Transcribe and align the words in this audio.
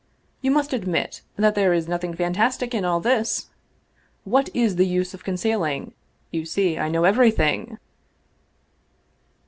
You 0.41 0.49
must 0.49 0.73
admit 0.73 1.21
that 1.35 1.53
there 1.53 1.73
is 1.73 1.87
nothing 1.87 2.15
fantastic 2.15 2.73
in 2.73 2.83
all 2.83 2.99
this! 2.99 3.51
What 4.23 4.49
is 4.51 4.77
the 4.77 4.87
use 4.87 5.13
of 5.13 5.23
concealing? 5.23 5.93
You 6.31 6.43
see 6.43 6.79
I 6.79 6.89
know 6.89 7.03
every 7.03 7.29
thing! 7.29 7.77